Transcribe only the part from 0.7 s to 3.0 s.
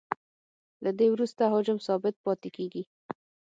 له دې وروسته حجم ثابت پاتې کیږي